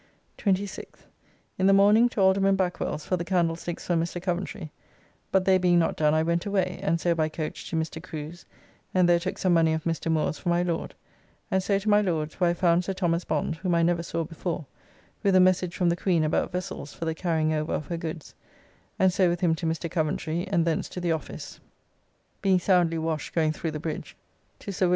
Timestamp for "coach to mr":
7.29-8.01